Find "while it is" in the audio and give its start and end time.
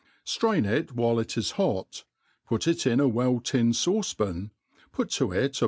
0.93-1.51